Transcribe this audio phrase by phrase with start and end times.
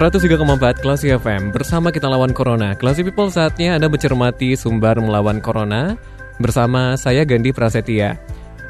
[0.00, 2.72] 103,4 Klasi FM Bersama kita lawan Corona.
[2.72, 5.92] Klasi People saatnya Anda mencermati sumber melawan Corona.
[6.40, 8.16] Bersama saya Gandhi Prasetya.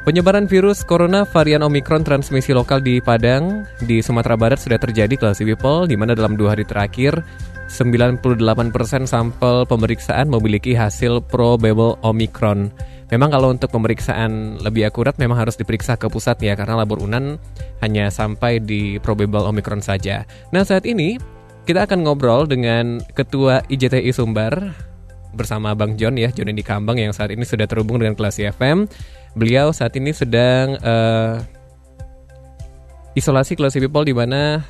[0.03, 5.47] Penyebaran virus Corona varian Omicron transmisi lokal di Padang di Sumatera Barat sudah terjadi Klasi
[5.47, 7.23] People di mana dalam dua hari terakhir
[7.71, 12.67] 98% sampel pemeriksaan memiliki hasil probable Omicron
[13.11, 17.35] Memang kalau untuk pemeriksaan lebih akurat memang harus diperiksa ke pusat ya karena labor Unan
[17.83, 20.23] hanya sampai di probable Omicron saja.
[20.55, 21.19] Nah saat ini
[21.67, 24.73] kita akan ngobrol dengan Ketua IJTI Sumbar
[25.35, 28.87] bersama Bang John ya, John di Kambang yang saat ini sudah terhubung dengan kelas FM.
[29.35, 31.39] Beliau saat ini sedang uh,
[33.15, 34.63] isolasi kelas people di mana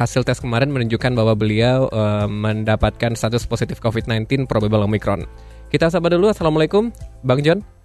[0.00, 5.28] hasil tes kemarin menunjukkan bahwa beliau uh, mendapatkan status positif COVID-19 probable Omicron.
[5.68, 6.92] Kita sapa dulu, Assalamualaikum,
[7.24, 7.81] Bang John.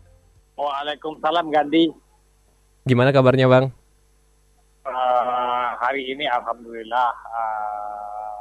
[0.58, 1.94] Waalaikumsalam Gandhi.
[2.89, 3.69] Gimana kabarnya Bang?
[4.81, 8.38] Uh, hari ini Alhamdulillah uh,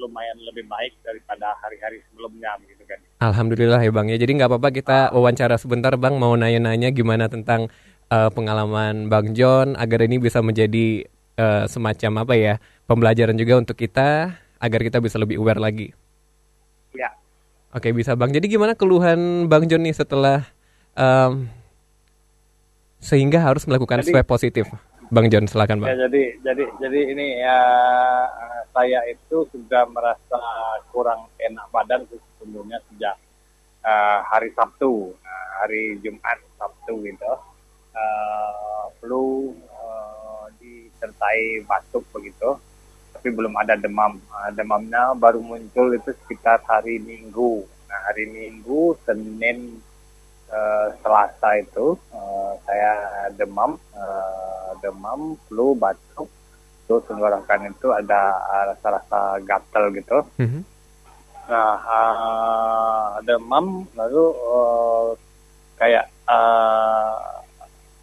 [0.00, 2.96] lumayan lebih baik daripada hari-hari sebelumnya gitu kan.
[3.20, 4.16] Alhamdulillah ya Bang ya.
[4.16, 7.68] Jadi nggak apa-apa kita wawancara sebentar Bang mau nanya-nanya gimana tentang
[8.08, 11.04] uh, pengalaman Bang John agar ini bisa menjadi
[11.36, 12.54] uh, semacam apa ya
[12.88, 15.92] pembelajaran juga untuk kita agar kita bisa lebih aware lagi.
[16.96, 17.12] Ya.
[17.76, 18.32] Oke bisa Bang.
[18.32, 20.48] Jadi gimana keluhan Bang John nih setelah
[20.96, 21.48] um,
[23.02, 24.66] sehingga harus melakukan jadi, swab positif.
[25.12, 25.92] Bang John, silakan Bang.
[25.92, 27.60] Ya, jadi jadi jadi ini ya
[28.72, 30.40] saya itu sudah merasa
[30.88, 33.20] kurang enak badan sesungguhnya sejak
[33.84, 37.32] uh, hari Sabtu, uh, hari Jumat Sabtu gitu.
[37.92, 42.56] Uh, flu uh, disertai batuk begitu,
[43.12, 44.16] tapi belum ada demam.
[44.32, 47.68] Uh, demamnya baru muncul itu sekitar hari Minggu.
[47.92, 49.76] Nah, hari Minggu, Senin,
[50.52, 52.92] uh, Selasa itu uh, saya
[53.34, 56.28] demam, uh, demam, flu, batuk,
[56.86, 58.36] terus tenggorokan itu ada
[58.70, 60.22] rasa-rasa gatal gitu.
[60.38, 60.62] Mm-hmm.
[61.48, 65.16] Nah, uh, demam lalu uh,
[65.80, 67.42] kayak uh,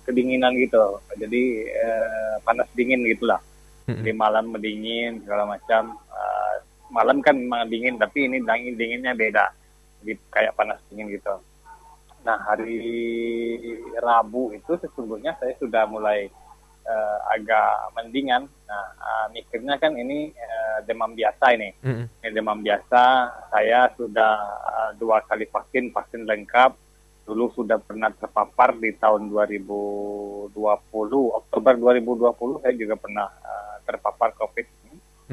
[0.03, 1.43] kedinginan gitu, jadi
[1.85, 3.39] uh, panas dingin gitulah.
[3.89, 4.05] Mm-hmm.
[4.05, 5.97] Di malam mendingin segala macam.
[6.09, 6.55] Uh,
[6.89, 9.45] malam kan memang dingin, tapi ini dingin dinginnya beda,
[10.01, 11.37] jadi kayak panas dingin gitu.
[12.29, 12.77] Nah hari
[13.97, 16.29] Rabu itu sesungguhnya saya sudah mulai
[16.85, 18.45] uh, agak mendingan.
[18.69, 21.73] Nah uh, mikirnya kan ini uh, demam biasa ini.
[21.81, 22.05] Mm-hmm.
[22.21, 23.03] Ini demam biasa.
[23.49, 26.77] Saya sudah uh, dua kali vaksin, vaksin lengkap.
[27.25, 30.53] Dulu sudah pernah terpapar di tahun 2020,
[31.33, 34.65] Oktober 2020 saya juga pernah uh, terpapar COVID.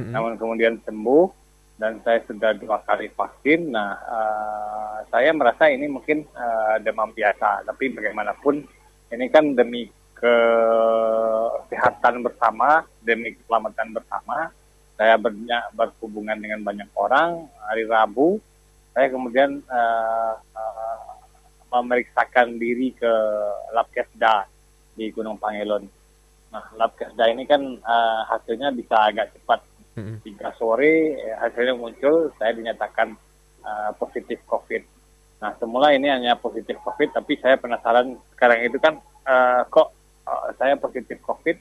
[0.01, 0.13] Mm-hmm.
[0.17, 1.46] Namun kemudian sembuh
[1.77, 3.73] dan saya sudah dua kali vaksin.
[3.73, 8.65] Nah, uh, saya merasa ini mungkin uh, demam biasa, tapi bagaimanapun
[9.13, 14.51] ini kan demi kesehatan bersama, demi keselamatan bersama.
[14.97, 17.45] Saya banyak berhubungan dengan banyak orang.
[17.69, 18.41] Hari Rabu,
[18.97, 21.01] saya kemudian uh, uh,
[21.77, 23.13] memeriksakan diri ke
[23.77, 24.49] Labkesda
[24.97, 25.85] di Gunung Pangelon.
[26.49, 29.61] Nah, Labkesda ini kan uh, hasilnya bisa agak cepat
[29.97, 33.17] Tiga sore eh, hasilnya muncul, saya dinyatakan
[33.65, 34.85] uh, positif COVID.
[35.41, 39.97] Nah semula ini hanya positif COVID, tapi saya penasaran sekarang itu kan uh, kok
[40.29, 41.57] uh, saya positif COVID,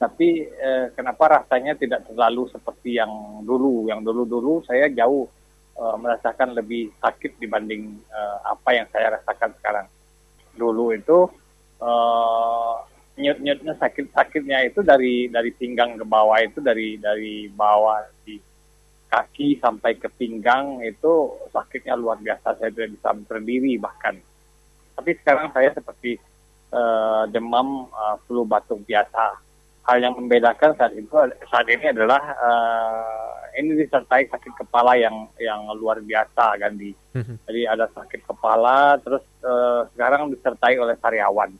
[0.00, 3.84] tapi uh, kenapa rasanya tidak terlalu seperti yang dulu?
[3.92, 5.28] Yang dulu-dulu saya jauh
[5.76, 9.86] uh, merasakan lebih sakit dibanding uh, apa yang saya rasakan sekarang.
[10.56, 11.28] Dulu itu
[11.84, 12.80] uh,
[13.14, 18.38] nyut-nyutnya sakit-sakitnya itu dari dari pinggang ke bawah itu dari dari bawah di
[19.06, 22.58] kaki sampai ke pinggang itu sakitnya luar biasa.
[22.58, 24.18] Saya tidak bisa berdiri bahkan.
[24.98, 26.18] Tapi sekarang saya seperti
[26.74, 29.38] uh, demam uh, flu batuk biasa.
[29.84, 31.12] Hal yang membedakan saat itu
[31.46, 37.46] saat ini adalah uh, ini disertai sakit kepala yang yang luar biasa di mhm.
[37.46, 41.54] jadi ada sakit kepala terus uh, sekarang disertai oleh sariawan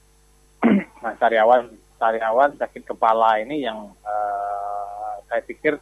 [1.04, 1.68] nah karyawan
[2.00, 5.76] karyawan sakit kepala ini yang uh, saya pikir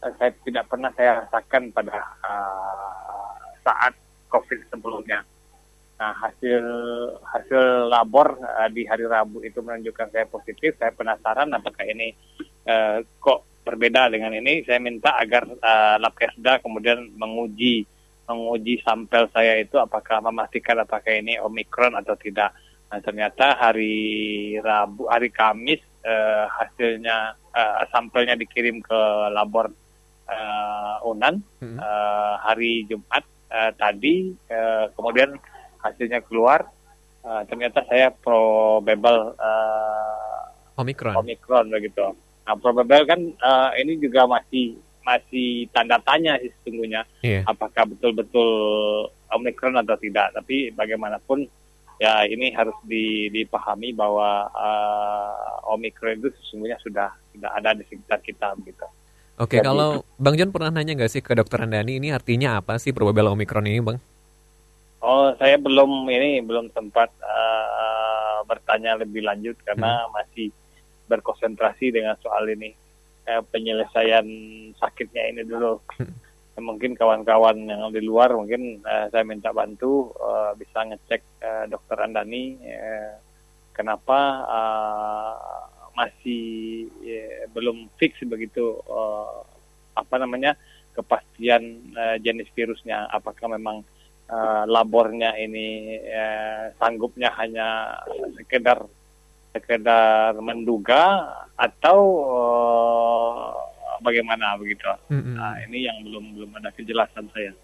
[0.00, 1.92] uh, saya tidak pernah saya rasakan pada
[2.24, 3.92] uh, saat
[4.32, 5.20] COVID sebelumnya.
[6.00, 6.64] Nah, hasil
[7.22, 10.74] hasil labor uh, di hari Rabu itu menunjukkan saya positif.
[10.80, 12.16] Saya penasaran apakah ini
[12.66, 14.66] uh, kok berbeda dengan ini.
[14.66, 17.86] Saya minta agar uh, Labkesda kemudian menguji
[18.26, 22.50] menguji sampel saya itu apakah memastikan apakah ini omikron atau tidak.
[22.92, 29.00] Nah, ternyata hari Rabu, hari Kamis uh, hasilnya uh, sampelnya dikirim ke
[29.32, 29.72] labor
[30.28, 31.40] uh, Unan.
[31.64, 31.80] Hmm.
[31.80, 35.36] Uh, hari Jumat uh, tadi uh, kemudian
[35.80, 36.64] hasilnya keluar
[37.26, 44.78] uh, ternyata saya probable uh, omikron omikron begitu nah probable kan uh, ini juga masih
[45.02, 47.42] masih tanda tanya sih sesungguhnya yeah.
[47.46, 48.50] apakah betul-betul
[49.34, 51.46] omikron atau tidak tapi bagaimanapun
[52.02, 52.74] ya ini harus
[53.30, 58.82] dipahami bahwa uh, omikron itu sesungguhnya sudah sudah ada di sekitar kita begitu
[59.40, 62.76] Oke, okay, kalau Bang John pernah nanya nggak sih ke dokter Andani ini artinya apa
[62.76, 63.96] sih probable omikron ini, Bang?
[65.00, 70.10] Oh, saya belum ini belum sempat uh, bertanya lebih lanjut karena hmm.
[70.14, 70.52] masih
[71.08, 72.76] berkonsentrasi dengan soal ini
[73.24, 74.22] uh, penyelesaian
[74.76, 75.80] sakitnya ini dulu.
[75.96, 76.12] Hmm.
[76.52, 81.96] Mungkin kawan-kawan yang di luar mungkin uh, saya minta bantu uh, bisa ngecek uh, dokter
[81.96, 83.16] Andani uh,
[83.72, 85.34] kenapa uh,
[85.96, 89.48] masih uh, belum fix begitu uh,
[89.96, 90.52] apa namanya
[90.92, 93.08] kepastian uh, jenis virusnya.
[93.08, 93.80] Apakah memang
[94.28, 97.96] uh, labornya ini uh, sanggupnya hanya
[98.36, 98.84] sekedar
[99.56, 103.71] sekedar menduga atau uh,
[104.02, 104.84] bagaimana begitu.
[105.08, 105.34] Mm-hmm.
[105.38, 107.54] Nah, ini yang belum belum ada kejelasan saya.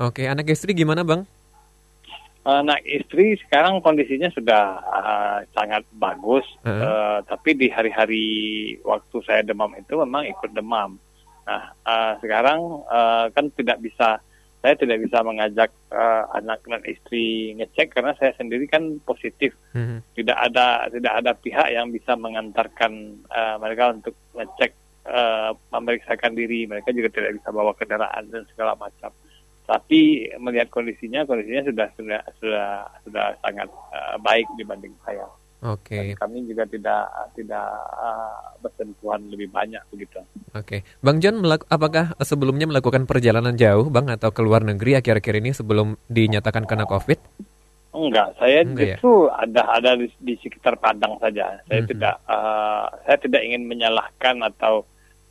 [0.00, 1.28] Oke, anak istri gimana, Bang?
[2.42, 6.74] Anak istri sekarang kondisinya sudah uh, sangat bagus, uh-huh.
[6.74, 8.26] uh, tapi di hari-hari
[8.82, 10.98] waktu saya demam itu memang ikut demam.
[11.46, 14.18] Nah, uh, sekarang uh, kan tidak bisa
[14.62, 19.54] saya tidak bisa mengajak uh, anak dan istri ngecek karena saya sendiri kan positif.
[19.74, 19.98] Mm-hmm.
[20.18, 24.81] Tidak ada tidak ada pihak yang bisa mengantarkan uh, mereka untuk ngecek
[25.12, 26.64] uh, memeriksakan diri.
[26.64, 29.12] Mereka juga tidak bisa bawa kendaraan dan segala macam.
[29.62, 32.68] Tapi melihat kondisinya, kondisinya sudah sudah sudah
[33.06, 35.28] sudah sangat uh, baik dibanding saya.
[35.62, 35.94] Oke.
[35.94, 36.18] Okay.
[36.18, 37.06] kami juga tidak
[37.38, 40.18] tidak uh, bersentuhan lebih banyak begitu.
[40.58, 40.80] Oke, okay.
[40.98, 45.94] Bang John, apakah sebelumnya melakukan perjalanan jauh, Bang, atau ke luar negeri akhir-akhir ini sebelum
[46.10, 47.18] dinyatakan kena COVID?
[47.94, 48.96] Enggak, saya Enggak, ya?
[48.98, 49.38] justru ya?
[49.38, 51.62] ada ada di, di sekitar Padang saja.
[51.70, 51.90] Saya mm -hmm.
[51.94, 54.82] tidak uh, saya tidak ingin menyalahkan atau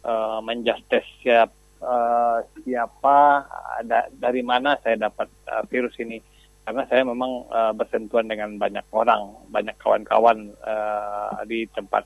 [0.06, 1.50] uh, menjustis siap,
[1.82, 3.46] uh, siapa
[3.82, 6.22] ada dari mana saya dapat uh, virus ini
[6.62, 12.06] karena saya memang uh, bersentuhan dengan banyak orang, banyak kawan-kawan uh, di tempat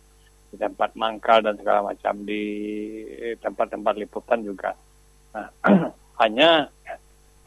[0.50, 2.44] di tempat mangkal dan segala macam di
[3.44, 4.72] tempat-tempat liputan juga.
[5.36, 5.52] Nah,
[6.24, 6.72] hanya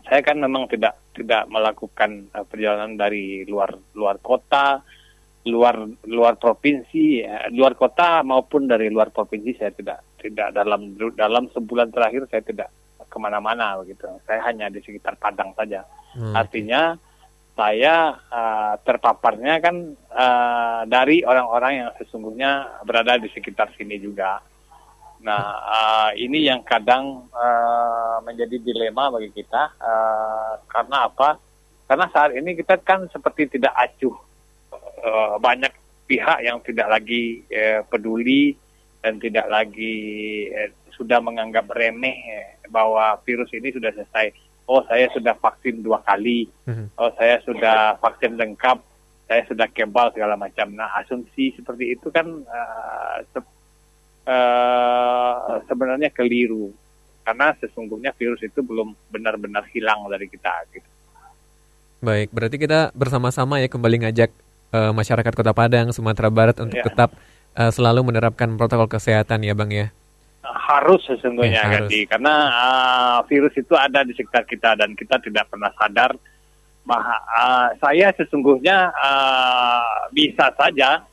[0.05, 4.85] saya kan memang tidak tidak melakukan perjalanan dari luar luar kota,
[5.47, 7.47] luar luar provinsi, ya.
[7.55, 12.69] luar kota maupun dari luar provinsi saya tidak tidak dalam dalam sebulan terakhir saya tidak
[13.09, 14.05] ke mana-mana begitu.
[14.27, 15.87] Saya hanya di sekitar Padang saja.
[16.13, 16.35] Hmm.
[16.37, 16.99] Artinya
[17.59, 19.77] saya uh, terpaparnya kan
[20.15, 24.39] uh, dari orang-orang yang sesungguhnya berada di sekitar sini juga.
[25.19, 31.43] Nah, uh, ini yang kadang uh, menjadi dilema bagi kita uh, karena apa?
[31.91, 34.15] Karena saat ini kita kan seperti tidak acuh.
[34.99, 35.71] Uh, banyak
[36.09, 38.57] pihak yang tidak lagi uh, peduli
[39.01, 39.97] dan tidak lagi
[40.51, 44.35] uh, sudah menganggap remeh uh, bahwa virus ini sudah selesai
[44.69, 47.01] oh saya sudah vaksin dua kali, mm-hmm.
[47.01, 48.79] oh saya sudah vaksin lengkap,
[49.25, 50.77] saya sudah kebal segala macam.
[50.77, 53.57] Nah asumsi seperti itu kan uh, se-
[54.29, 56.69] uh, sebenarnya keliru
[57.25, 60.53] karena sesungguhnya virus itu belum benar-benar hilang dari kita.
[60.69, 60.89] Gitu.
[62.05, 64.31] Baik, berarti kita bersama-sama ya kembali ngajak
[64.73, 66.85] uh, masyarakat Kota Padang, Sumatera Barat untuk ya.
[66.87, 67.15] tetap
[67.59, 69.93] uh, selalu menerapkan protokol kesehatan ya, Bang ya
[70.49, 71.93] harus sesungguhnya ya, harus.
[72.09, 76.13] karena uh, virus itu ada di sekitar kita dan kita tidak pernah sadar
[76.85, 81.05] bahwa uh, saya sesungguhnya uh, bisa saja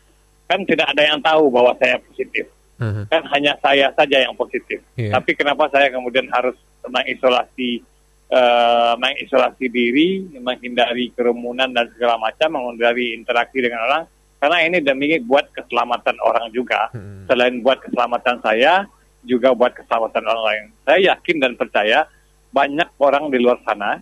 [0.48, 2.48] kan tidak ada yang tahu bahwa saya positif
[2.80, 3.04] uh-huh.
[3.12, 5.12] kan hanya saya saja yang positif yeah.
[5.12, 6.56] tapi kenapa saya kemudian harus
[6.88, 7.84] mengisolasi
[8.32, 14.04] uh, mengisolasi diri menghindari kerumunan dan segala macam menghindari interaksi dengan orang
[14.40, 17.26] karena ini demi buat keselamatan orang juga hmm.
[17.26, 18.86] selain buat keselamatan saya
[19.26, 20.64] juga buat keselamatan orang lain.
[20.86, 22.06] Saya yakin dan percaya
[22.54, 24.00] banyak orang di luar sana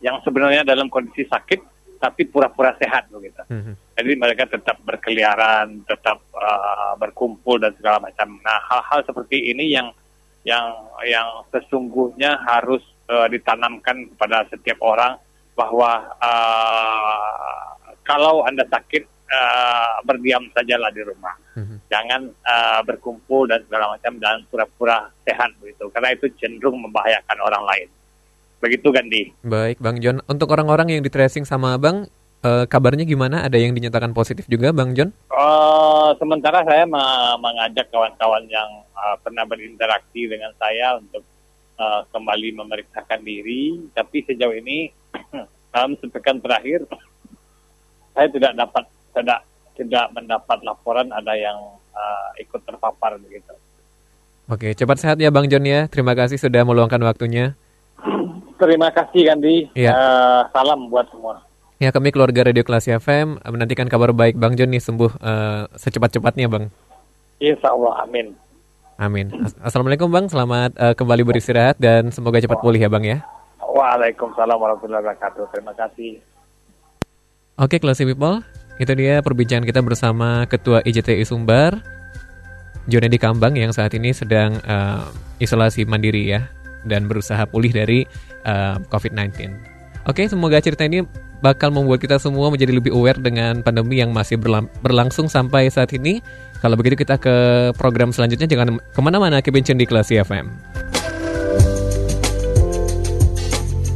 [0.00, 1.60] yang sebenarnya dalam kondisi sakit
[2.00, 3.44] tapi pura-pura sehat begitu.
[3.52, 3.74] Mm-hmm.
[4.00, 8.40] Jadi mereka tetap berkeliaran, tetap uh, berkumpul dan segala macam.
[8.40, 9.92] Nah, hal-hal seperti ini yang
[10.40, 10.72] yang
[11.04, 12.80] yang sesungguhnya harus
[13.10, 15.18] uh, ditanamkan kepada setiap orang
[15.58, 17.66] bahwa uh,
[18.06, 21.76] kalau anda sakit uh, berdiam sajalah di rumah, Mhm.
[21.90, 27.64] jangan uh, berkumpul dan segala macam dan pura-pura sehat begitu, karena itu cenderung membahayakan orang
[27.66, 27.88] lain.
[28.60, 29.24] Begitu Gandhi.
[29.42, 30.20] Baik, Bang John.
[30.28, 32.06] Untuk orang-orang yang di tracing sama Abang,
[32.44, 33.40] eh, kabarnya gimana?
[33.40, 35.16] Ada yang dinyatakan positif juga, Bang John?
[35.32, 36.84] Uh, sementara saya
[37.40, 41.24] mengajak kawan-kawan yang uh, pernah berinteraksi dengan saya untuk
[41.80, 44.92] uh, kembali memeriksakan diri, tapi sejauh ini
[45.72, 46.84] dalam sepekan terakhir
[48.14, 48.84] saya tidak dapat
[49.16, 49.40] tidak
[49.80, 51.56] tidak mendapat laporan ada yang
[51.96, 53.56] uh, ikut terpapar begitu.
[54.50, 55.88] Oke, cepat sehat ya Bang John ya.
[55.88, 57.56] Terima kasih sudah meluangkan waktunya.
[58.60, 59.72] Terima kasih Gandhi.
[59.72, 59.96] Iya.
[59.96, 61.48] Uh, salam buat semua.
[61.80, 66.44] Ya, kami keluarga Radio Kelas FM menantikan kabar baik Bang John nih sembuh eh, secepat-cepatnya,
[66.52, 66.68] Bang.
[67.40, 68.36] Insya Allah, amin.
[69.00, 69.32] Amin.
[69.40, 73.24] As- Assalamualaikum Bang, selamat eh, kembali beristirahat dan semoga cepat pulih ya Bang ya.
[73.64, 75.48] Waalaikumsalam warahmatullahi wabarakatuh.
[75.56, 76.20] Terima kasih.
[77.56, 78.44] Oke, Classy People,
[78.76, 81.80] itu dia perbincangan kita bersama Ketua IJTI Sumbar,
[82.92, 85.04] Jonedi Kambang yang saat ini sedang eh,
[85.40, 86.52] isolasi mandiri ya
[86.84, 88.04] dan berusaha pulih dari
[88.44, 89.48] eh, COVID-19.
[90.04, 91.00] Oke, semoga cerita ini
[91.40, 95.92] bakal membuat kita semua menjadi lebih aware dengan pandemi yang masih berlam- berlangsung sampai saat
[95.96, 96.20] ini.
[96.60, 97.36] Kalau begitu kita ke
[97.80, 100.52] program selanjutnya, jangan ke mana-mana, keep in tune di Classy FM.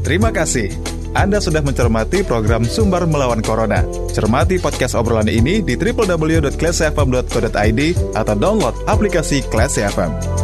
[0.04, 0.72] Terima kasih.
[1.14, 3.86] Anda sudah mencermati program Sumber Melawan Corona.
[4.10, 7.80] Cermati podcast obrolan ini di www.classfm.co.id
[8.18, 10.43] atau download aplikasi Classy FM.